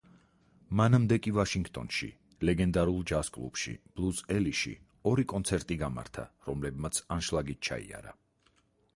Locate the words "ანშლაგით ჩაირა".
7.17-8.15